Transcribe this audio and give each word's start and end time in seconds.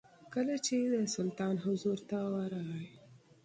کله 0.33 0.55
چې 0.65 0.75
د 0.93 0.95
سلطان 1.15 1.55
حضور 1.65 1.97
ته 2.09 2.17
ورغی. 2.33 2.85